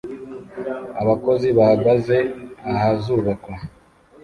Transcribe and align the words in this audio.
Abakozi 1.01 1.47
bahagaze 1.57 2.17
ahazubakwa 2.71 3.53